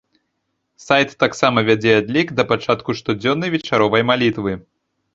[0.85, 4.61] Сайт таксама вядзе адлік да пачатку штодзённай вечаровай малітвы.